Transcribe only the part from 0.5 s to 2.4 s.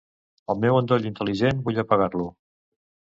El meu endoll intel·ligent vull apagar-lo.